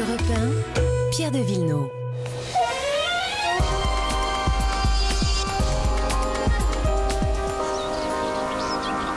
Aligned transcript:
Europe 0.00 0.22
1, 0.78 1.10
Pierre 1.10 1.30
de 1.30 1.40
Villeneuve. 1.40 1.90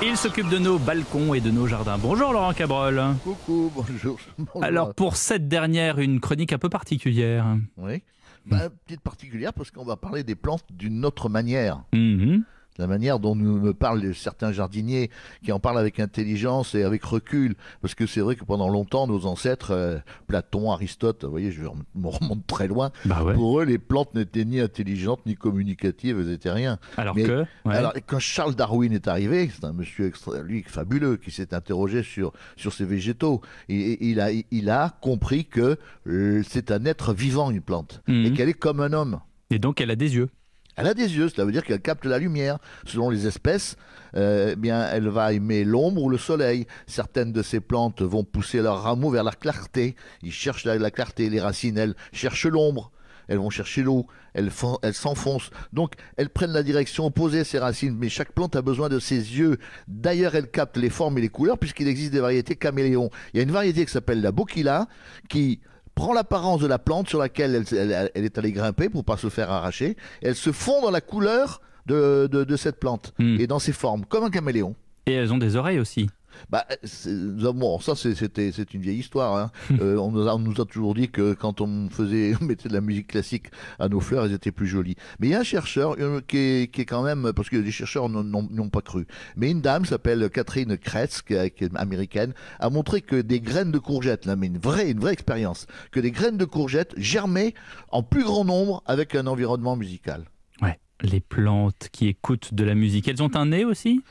Il 0.04 0.18
s'occupe 0.18 0.50
de 0.50 0.58
nos 0.58 0.78
balcons 0.78 1.34
et 1.34 1.40
de 1.40 1.52
nos 1.52 1.68
jardins. 1.68 1.98
Bonjour 1.98 2.34
Laurent 2.34 2.52
Cabrol. 2.52 3.02
Coucou, 3.24 3.72
bonjour. 3.74 4.20
bonjour. 4.38 4.62
Alors 4.62 4.94
pour 4.94 5.16
cette 5.16 5.48
dernière, 5.48 6.00
une 6.00 6.20
chronique 6.20 6.52
un 6.52 6.58
peu 6.58 6.68
particulière. 6.68 7.46
Oui. 7.78 8.04
Bah, 8.46 8.70
petite 8.86 9.00
particulière 9.00 9.54
parce 9.54 9.72
qu'on 9.72 9.86
va 9.86 9.96
parler 9.96 10.24
des 10.24 10.36
plantes 10.36 10.66
d'une 10.70 11.06
autre 11.06 11.30
manière. 11.30 11.82
Mhm. 11.94 12.44
La 12.80 12.88
manière 12.88 13.20
dont 13.20 13.36
nous 13.36 13.60
me 13.60 13.74
parlent 13.74 14.16
certains 14.16 14.52
jardiniers 14.52 15.10
qui 15.44 15.52
en 15.52 15.60
parlent 15.60 15.78
avec 15.78 16.00
intelligence 16.00 16.74
et 16.76 16.84
avec 16.84 17.04
recul. 17.04 17.56
Parce 17.82 17.94
que 17.96 18.06
c'est 18.08 18.20
vrai 18.22 18.36
que 18.36 18.44
pendant 18.46 18.70
longtemps, 18.70 19.06
nos 19.08 19.26
ancêtres, 19.26 19.72
euh, 19.72 19.98
Platon, 20.28 20.72
Aristote, 20.72 21.24
vous 21.24 21.30
voyez, 21.32 21.52
je 21.52 21.62
me 21.62 22.08
remonte 22.08 22.48
très 22.48 22.68
loin. 22.68 22.92
Bah 23.06 23.24
ouais. 23.24 23.34
Pour 23.36 23.60
eux, 23.62 23.66
les 23.66 23.78
plantes 23.78 24.16
n'étaient 24.16 24.46
ni 24.46 24.60
intelligentes 24.60 25.22
ni 25.26 25.36
communicatives, 25.36 26.20
elles 26.20 26.32
étaient 26.32 26.52
rien. 26.52 26.80
Alors 26.98 27.16
Mais- 27.16 27.24
que, 27.24 27.42
ouais. 27.66 27.76
Alors, 27.76 27.94
quand 28.08 28.20
Charles 28.20 28.56
Darwin 28.56 28.92
est 28.94 29.08
arrivé, 29.08 29.50
c'est 29.54 29.66
un 29.66 29.74
monsieur 29.74 30.08
extra, 30.08 30.42
lui 30.42 30.64
fabuleux 30.64 31.18
qui 31.18 31.32
s'est 31.32 31.54
interrogé 31.54 32.02
sur 32.04 32.32
sur 32.56 32.74
ces 32.74 32.86
végétaux. 32.86 33.42
Et, 33.70 33.76
et 33.94 34.06
il 34.10 34.20
a 34.20 34.30
il 34.52 34.70
a 34.70 34.98
compris 35.02 35.46
que 35.46 35.78
euh, 36.08 36.42
c'est 36.48 36.72
un 36.72 36.86
être 36.86 37.14
vivant 37.14 37.52
une 37.52 37.62
plante 37.62 38.02
Mhm. 38.08 38.26
et 38.26 38.34
qu'elle 38.34 38.50
est 38.50 38.54
comme 38.54 38.80
un 38.80 38.94
homme. 38.94 39.20
et 39.52 39.60
donc 39.60 39.80
elle 39.82 39.92
a 39.92 39.96
des 39.96 40.16
yeux. 40.16 40.30
Elle 40.76 40.88
a 40.88 40.94
des 40.94 41.16
yeux, 41.16 41.30
cela 41.30 41.46
veut 41.46 41.52
dire 41.52 41.64
qu'elle 41.64 41.82
capte 41.82 42.06
la 42.06 42.18
lumière. 42.18 42.58
Selon 42.86 43.10
les 43.10 43.28
espèces, 43.28 43.76
euh, 44.16 44.52
eh 44.54 44.56
bien, 44.56 44.88
elle 44.92 45.08
va 45.08 45.34
aimer 45.34 45.64
l'ombre 45.64 46.02
ou 46.04 46.10
le 46.10 46.18
soleil. 46.18 46.66
Certaines 46.88 47.32
de 47.32 47.44
ces 47.44 47.60
plantes 47.60 48.02
vont 48.02 48.24
pousser 48.24 48.62
leurs 48.62 48.82
rameaux 48.82 49.12
vers 49.12 49.24
la 49.24 49.32
clarté. 49.32 49.96
Ils 50.24 50.32
cherchent 50.32 50.66
la, 50.66 50.78
la 50.78 50.92
clarté. 50.92 51.30
Les 51.30 51.40
racines, 51.40 51.78
elles 51.78 51.96
cherchent 52.12 52.48
l'ombre. 52.48 52.92
Elles 53.28 53.38
vont 53.38 53.50
chercher 53.50 53.84
l'eau. 53.84 54.06
Elles, 54.34 54.50
fon- 54.50 54.80
elles 54.82 54.96
s'enfoncent. 54.96 55.52
Donc, 55.72 55.94
elles 56.18 56.30
prennent 56.30 56.52
la 56.52 56.64
direction 56.64 57.06
opposée, 57.06 57.44
ces 57.44 57.60
racines. 57.60 57.96
Mais 57.98 58.10
chaque 58.10 58.32
plante 58.34 58.56
a 58.56 58.62
besoin 58.62 58.90
de 58.90 59.00
ses 59.00 59.16
yeux. 59.16 59.60
D'ailleurs, 59.88 60.36
elle 60.36 60.50
capte 60.50 60.76
les 60.78 60.90
formes 60.90 61.18
et 61.20 61.22
les 61.22 61.30
couleurs 61.30 61.58
puisqu'il 61.60 61.88
existe 61.88 62.12
des 62.12 62.20
variétés 62.20 62.56
caméléons. 62.56 63.12
Il 63.34 63.38
y 63.38 63.40
a 63.40 63.44
une 63.44 63.52
variété 63.52 63.86
qui 63.86 63.92
s'appelle 63.92 64.22
la 64.22 64.32
bokila 64.32 64.88
qui 65.30 65.60
prend 65.96 66.14
l'apparence 66.14 66.60
de 66.62 66.68
la 66.68 66.80
plante 66.80 67.08
sur 67.10 67.20
laquelle 67.20 67.56
elle, 67.72 67.78
elle- 67.78 68.12
elle 68.14 68.26
est 68.26 68.38
allée 68.38 68.52
grimper 68.52 68.90
pour 68.90 69.04
pas 69.06 69.18
se 69.18 69.30
faire 69.30 69.52
arracher. 69.52 69.96
Elle 70.22 70.36
se 70.36 70.52
fond 70.52 70.82
dans 70.82 70.92
la 70.92 71.02
couleur 71.02 71.62
de, 71.86 72.28
de, 72.32 72.44
de 72.44 72.56
cette 72.56 72.80
plante 72.80 73.14
Hmm. 73.20 73.38
et 73.40 73.48
dans 73.48 73.60
ses 73.60 73.74
formes, 73.74 74.06
comme 74.06 74.24
un 74.24 74.30
caméléon. 74.30 74.76
Et 75.06 75.14
elles 75.14 75.34
ont 75.34 75.38
des 75.38 75.56
oreilles 75.56 75.80
aussi. 75.80 76.10
Bah, 76.50 76.66
c'est- 76.84 77.14
bon, 77.54 77.80
ça 77.80 77.96
c'est- 77.96 78.16
c'était 78.16 78.52
c'est 78.52 78.74
une 78.74 78.82
vieille 78.82 79.00
histoire. 79.00 79.36
hein. 79.38 79.52
Euh, 79.82 79.98
on, 79.98 80.12
nous 80.12 80.28
a, 80.28 80.36
on 80.36 80.40
nous 80.40 80.62
a 80.62 80.66
toujours 80.66 80.94
dit 80.94 81.10
que 81.10 81.34
quand 81.34 81.60
on 81.62 81.90
faisait 81.90 82.34
on 82.42 82.46
mettait 82.46 82.70
de 82.70 82.74
la 82.74 82.82
musique 82.82 83.08
classique 83.08 83.48
à 83.80 83.90
nos 83.90 84.00
fleurs, 84.00 84.26
elles 84.26 84.34
étaient 84.34 84.52
plus 84.52 84.68
jolies. 84.68 84.96
Mais 85.20 85.28
il 85.28 85.32
y 85.32 85.36
a 85.36 85.40
un 85.40 85.44
chercheur 85.44 85.96
euh, 86.00 86.22
qui, 86.28 86.38
est, 86.38 86.72
qui 86.72 86.82
est 86.82 86.86
quand 86.86 87.04
même 87.04 87.32
parce 87.36 87.50
que 87.50 87.58
les 87.58 87.72
chercheurs 87.72 88.08
n'ont- 88.10 88.70
pas 88.70 88.82
cru. 88.82 89.06
Mais 89.36 89.52
une 89.52 89.62
dame 89.62 89.86
s'appelle 89.86 90.30
Catherine 90.30 90.78
Kretz, 90.78 91.22
qui, 91.22 91.34
est- 91.34 91.52
qui 91.52 91.66
est 91.66 91.76
américaine, 91.76 92.34
a 92.60 92.70
montré 92.70 93.02
que 93.02 93.16
des 93.22 93.40
graines 93.42 93.72
de 93.72 93.80
courgettes, 93.80 94.26
là, 94.26 94.36
mais 94.36 94.48
une 94.48 94.58
vraie 94.58 94.90
une 94.92 95.00
vraie 95.00 95.14
expérience, 95.14 95.68
que 95.92 96.00
des 96.00 96.12
graines 96.12 96.38
de 96.38 96.46
courgettes 96.46 96.94
germaient 96.98 97.54
en 97.92 98.04
plus 98.04 98.24
grand 98.24 98.46
nombre 98.46 98.84
avec 98.86 99.16
un 99.16 99.28
environnement 99.28 99.76
musical. 99.76 100.26
Ouais. 100.62 100.80
Les 101.02 101.20
plantes 101.20 101.90
qui 101.92 102.08
écoutent 102.08 102.54
de 102.54 102.64
la 102.64 102.76
musique, 102.76 103.08
elles 103.08 103.22
ont 103.24 103.36
un 103.36 103.48
nez 103.48 103.66
aussi? 103.66 104.02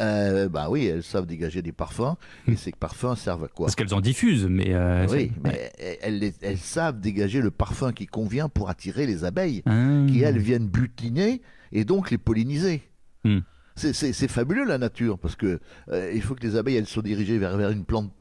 Euh, 0.00 0.48
bah 0.48 0.68
oui, 0.70 0.86
elles 0.86 1.02
savent 1.02 1.26
dégager 1.26 1.62
des 1.62 1.72
parfums. 1.72 2.16
Et 2.48 2.56
ces 2.56 2.72
parfums 2.72 3.14
servent 3.16 3.44
à 3.44 3.48
quoi 3.48 3.66
Parce 3.66 3.76
qu'elles 3.76 3.92
en 3.94 4.00
diffusent, 4.00 4.46
mais... 4.48 4.72
euh, 4.74 5.06
Oui, 5.10 5.30
c'est- 5.34 5.40
mais 5.44 5.72
elles, 6.02 6.22
elles- 6.24 6.32
elles 6.40 6.58
savent 6.58 7.00
dégager 7.00 7.40
le 7.40 7.50
parfum 7.50 7.92
qui 7.92 8.06
convient 8.06 8.48
pour 8.48 8.70
attirer 8.70 9.06
les 9.06 9.24
abeilles, 9.24 9.62
Ah. 9.66 10.04
qui 10.08 10.22
elles 10.22 10.38
viennent 10.38 10.66
butiner 10.68 11.42
et 11.72 11.84
donc 11.84 12.10
les 12.10 12.18
polliniser. 12.18 12.82
Hmm. 13.24 13.40
C'est- 13.76 14.28
fabuleux 14.28 14.64
la 14.64 14.78
nature, 14.78 15.18
parce 15.18 15.36
que 15.36 15.58
euh, 15.90 16.10
il 16.14 16.20
faut 16.22 16.34
que 16.34 16.42
les 16.46 16.56
abeilles 16.56 16.76
elles 16.76 16.86
soient 16.86 17.02
dirigées 17.02 17.38
vers, 17.38 17.56
vers 17.56 17.70
une 17.70 17.84
plante 17.84 18.12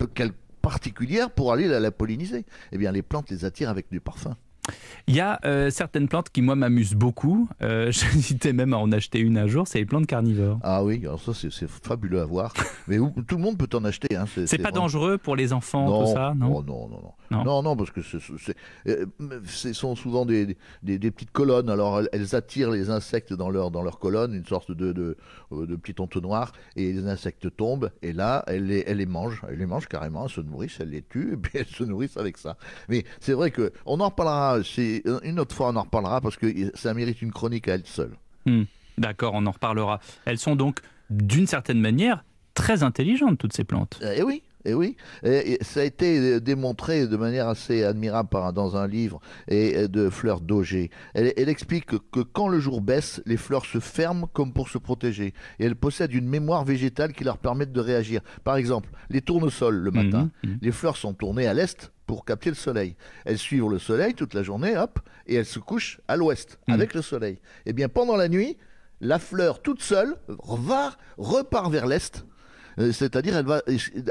particulière 0.61 1.31
pour 1.31 1.51
aller 1.53 1.67
la, 1.67 1.79
la 1.79 1.91
polliniser. 1.91 2.45
Eh 2.71 2.77
bien, 2.77 2.91
les 2.91 3.01
plantes 3.01 3.29
les 3.29 3.45
attirent 3.45 3.69
avec 3.69 3.87
du 3.91 3.99
parfum. 3.99 4.35
Il 5.07 5.15
y 5.15 5.19
a 5.19 5.39
euh, 5.45 5.69
certaines 5.69 6.07
plantes 6.07 6.29
qui, 6.29 6.41
moi, 6.41 6.55
m'amusent 6.55 6.93
beaucoup. 6.95 7.49
Euh, 7.61 7.91
J'hésitais 7.91 8.53
même 8.53 8.73
à 8.73 8.77
en 8.77 8.91
acheter 8.91 9.19
une 9.19 9.37
un 9.37 9.47
jour, 9.47 9.67
c'est 9.67 9.79
les 9.79 9.85
plantes 9.85 10.07
carnivores. 10.07 10.59
Ah 10.63 10.83
oui, 10.83 10.99
alors 11.03 11.21
ça 11.21 11.33
c'est 11.33 11.67
fabuleux 11.67 12.21
à 12.21 12.25
voir. 12.25 12.53
Mais 12.87 12.99
où- 12.99 13.13
tout 13.27 13.35
le 13.37 13.41
monde 13.41 13.57
peut 13.57 13.69
en 13.77 13.83
acheter. 13.85 14.15
Hein. 14.15 14.25
C'est 14.27 14.57
pas 14.57 14.63
vraiment- 14.69 14.83
dangereux 14.83 15.17
pour 15.17 15.35
les 15.35 15.53
enfants, 15.53 16.05
tout 16.05 16.13
ça, 16.13 16.33
non 16.35 16.57
oh, 16.57 16.63
non, 16.63 16.87
non, 16.89 17.01
non, 17.01 17.13
Non. 17.37 17.43
non, 17.43 17.63
non, 17.63 17.75
parce 17.75 17.91
que 17.91 18.01
ce 18.01 18.17
euh, 18.87 19.05
sont 19.73 19.95
souvent 19.95 20.25
des, 20.25 20.57
des, 20.83 20.97
des 20.99 21.11
petites 21.11 21.31
colonnes. 21.31 21.69
Alors 21.69 22.01
elles, 22.11 22.35
attirent 22.35 22.71
les 22.71 22.89
insectes 22.89 23.33
dans 23.33 23.49
leur 23.49 23.71
dans 23.71 23.81
leur 23.81 23.99
colonne, 23.99 24.33
une 24.33 24.45
sorte 24.45 24.71
de 24.71 24.91
de, 24.91 25.17
euh, 25.51 25.65
de 25.65 25.75
petit 25.75 25.99
entonnoir, 26.01 26.51
et 26.75 26.91
les 26.93 27.07
insectes 27.07 27.55
tombent. 27.55 27.91
Et 28.01 28.13
là, 28.13 28.43
elles 28.47 28.65
les, 28.65 28.83
elles 28.87 28.97
les 28.97 29.05
mangent, 29.05 29.43
elles 29.49 29.57
les 29.57 29.65
mangent 29.65 29.87
carrément, 29.87 30.25
elles 30.25 30.31
se 30.31 30.41
nourrissent, 30.41 30.77
elles 30.79 30.89
les 30.91 31.01
tuent, 31.01 31.33
et 31.33 31.37
puis 31.37 31.51
elles 31.59 31.65
se 31.67 31.83
nourrissent 31.83 32.17
avec 32.17 32.37
ça. 32.37 32.57
Mais 32.87 33.03
c'est 33.19 33.33
vrai 33.33 33.51
que 33.51 33.71
on 33.85 33.99
en 33.99 34.09
reparlera. 34.09 34.58
C'est 34.63 35.03
une 35.23 35.39
autre 35.39 35.55
fois, 35.55 35.69
on 35.69 35.75
en 35.75 35.83
reparlera 35.83 36.21
parce 36.21 36.37
que 36.37 36.47
ça 36.75 36.93
mérite 36.93 37.21
une 37.21 37.31
chronique 37.31 37.67
à 37.67 37.75
elle 37.75 37.85
seule. 37.85 38.11
Hmm. 38.45 38.63
D'accord, 38.97 39.33
on 39.35 39.45
en 39.45 39.51
reparlera. 39.51 39.99
Elles 40.25 40.39
sont 40.39 40.55
donc, 40.55 40.79
d'une 41.09 41.47
certaine 41.47 41.79
manière, 41.79 42.23
très 42.53 42.83
intelligentes, 42.83 43.37
toutes 43.37 43.53
ces 43.53 43.63
plantes. 43.63 44.01
Eh 44.17 44.21
oui, 44.23 44.43
eh 44.65 44.73
oui. 44.73 44.97
Et, 45.23 45.53
et 45.53 45.57
ça 45.63 45.79
a 45.79 45.83
été 45.83 46.19
euh, 46.19 46.39
démontré 46.41 47.07
de 47.07 47.15
manière 47.15 47.47
assez 47.47 47.85
admirable 47.85 48.27
par, 48.27 48.51
dans 48.51 48.75
un 48.75 48.87
livre 48.87 49.21
et, 49.47 49.69
et 49.69 49.87
de 49.87 50.09
Fleur 50.09 50.41
d'Auger. 50.41 50.89
Elle, 51.13 51.31
elle 51.37 51.47
explique 51.47 51.85
que, 51.85 51.95
que 51.95 52.19
quand 52.19 52.49
le 52.49 52.59
jour 52.59 52.81
baisse, 52.81 53.21
les 53.25 53.37
fleurs 53.37 53.65
se 53.65 53.79
ferment 53.79 54.27
comme 54.33 54.51
pour 54.51 54.67
se 54.67 54.77
protéger. 54.77 55.33
Et 55.59 55.65
elles 55.65 55.77
possèdent 55.77 56.13
une 56.13 56.27
mémoire 56.27 56.65
végétale 56.65 57.13
qui 57.13 57.23
leur 57.23 57.37
permet 57.37 57.65
de 57.65 57.79
réagir. 57.79 58.19
Par 58.43 58.57
exemple, 58.57 58.89
les 59.09 59.21
tournesols 59.21 59.77
le 59.77 59.91
matin, 59.91 60.29
Mhm, 60.43 60.51
mhm. 60.51 60.59
les 60.61 60.71
fleurs 60.73 60.97
sont 60.97 61.13
tournées 61.13 61.47
à 61.47 61.53
l'est 61.53 61.93
pour 62.09 62.25
capter 62.25 62.49
le 62.49 62.55
soleil. 62.55 62.95
Elles 63.23 63.37
suivent 63.37 63.69
le 63.69 63.77
soleil 63.77 64.15
toute 64.15 64.33
la 64.33 64.41
journée, 64.41 64.75
hop, 64.75 64.97
et 65.27 65.35
elles 65.35 65.45
se 65.45 65.59
couchent 65.59 66.01
à 66.07 66.15
l'ouest 66.15 66.57
Mhm. 66.67 66.73
avec 66.73 66.95
le 66.95 67.03
soleil. 67.03 67.39
Eh 67.67 67.73
bien, 67.73 67.87
pendant 67.87 68.15
la 68.15 68.27
nuit, 68.27 68.57
la 68.99 69.19
fleur 69.19 69.61
toute 69.61 69.83
seule 69.83 70.15
va, 70.27 70.93
repart 71.19 71.71
vers 71.71 71.85
l'est. 71.85 72.25
Euh, 72.79 72.91
C'est-à-dire, 72.91 73.37
elle 73.37 73.45
va 73.45 73.61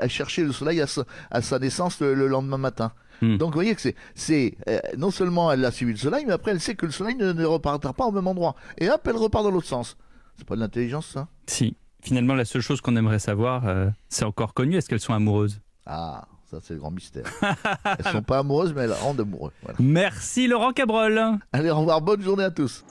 chercher 0.07 0.45
le 0.45 0.53
soleil 0.53 0.81
à 0.81 0.87
sa, 0.87 1.07
à 1.33 1.43
sa 1.43 1.59
naissance 1.59 1.99
le, 2.01 2.15
le 2.15 2.29
lendemain 2.29 2.57
matin. 2.57 2.93
Hmm. 3.21 3.37
Donc, 3.37 3.49
vous 3.49 3.55
voyez 3.55 3.75
que 3.75 3.81
c'est, 3.81 3.97
c'est 4.15 4.57
euh, 4.69 4.79
non 4.97 5.11
seulement 5.11 5.51
elle 5.51 5.65
a 5.65 5.73
suivi 5.73 5.91
le 5.91 5.99
soleil, 5.99 6.25
mais 6.25 6.33
après 6.35 6.53
elle 6.53 6.61
sait 6.61 6.77
que 6.77 6.87
le 6.87 6.93
soleil 6.93 7.17
ne, 7.17 7.33
ne 7.33 7.45
repartira 7.45 7.95
pas 7.95 8.05
au 8.07 8.13
même 8.13 8.29
endroit. 8.29 8.55
Et 8.79 8.89
hop, 8.89 9.01
elle 9.09 9.17
repart 9.17 9.43
dans 9.43 9.51
l'autre 9.51 9.67
sens. 9.67 9.97
C'est 10.37 10.47
pas 10.47 10.55
de 10.55 10.61
l'intelligence, 10.61 11.07
ça? 11.09 11.27
Si. 11.49 11.77
Finalement, 12.01 12.35
la 12.37 12.45
seule 12.45 12.63
chose 12.63 12.81
qu'on 12.81 12.95
aimerait 12.95 13.19
savoir, 13.19 13.67
euh, 13.67 13.89
c'est 14.09 14.25
encore 14.25 14.55
connu, 14.55 14.77
est-ce 14.77 14.89
qu'elles 14.89 15.01
sont 15.01 15.15
amoureuses? 15.15 15.61
Ah, 15.85 16.29
ça 16.51 16.59
c'est 16.63 16.75
le 16.75 16.81
grand 16.81 16.91
mystère. 16.91 17.25
elles 17.99 18.13
sont 18.13 18.23
pas 18.23 18.39
amoureuses, 18.39 18.73
mais 18.75 18.83
elles 18.83 18.93
rendent 18.93 19.21
amoureux. 19.21 19.53
Voilà. 19.63 19.77
Merci 19.81 20.47
Laurent 20.47 20.73
Cabrol 20.73 21.39
Allez, 21.53 21.71
au 21.71 21.79
revoir, 21.79 22.01
bonne 22.01 22.23
journée 22.23 22.45
à 22.45 22.51
tous. 22.51 22.85